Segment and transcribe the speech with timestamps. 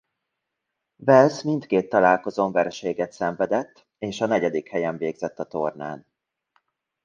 [0.97, 6.05] Wales mindkét találkozón vereséget szenvedett és a negyedik helyen végzett a tornán.